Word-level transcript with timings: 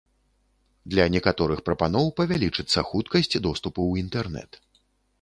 Для 0.93 1.05
некаторых 1.15 1.59
прапаноў 1.69 2.09
павялічыцца 2.21 2.87
хуткасць 2.91 3.33
доступу 3.47 3.81
ў 3.91 4.07
інтэрнэт. 4.07 4.51